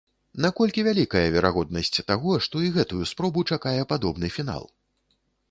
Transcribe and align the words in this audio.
Наколькі 0.43 0.85
вялікая 0.87 1.21
верагоднасць 1.35 1.91
таго, 2.09 2.31
што 2.47 2.63
і 2.69 2.73
гэтую 2.79 3.03
спробу 3.11 3.45
чакае 3.53 3.77
падобны 3.95 4.33
фінал? 4.41 4.65